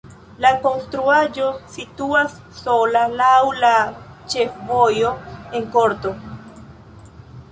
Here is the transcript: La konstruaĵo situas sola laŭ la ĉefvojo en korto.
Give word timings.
La 0.43 0.49
konstruaĵo 0.61 1.49
situas 1.73 2.33
sola 2.61 3.03
laŭ 3.19 3.35
la 3.63 3.73
ĉefvojo 4.35 5.11
en 5.59 5.67
korto. 5.77 6.15